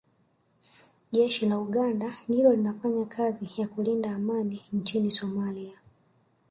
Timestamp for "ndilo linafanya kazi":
2.27-3.61